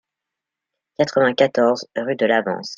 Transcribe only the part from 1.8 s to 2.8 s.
rue de l'Avance